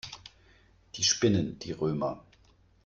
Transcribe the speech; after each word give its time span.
Die 0.95 1.03
spinnen, 1.03 1.59
die 1.59 1.73
Römer. 1.73 2.23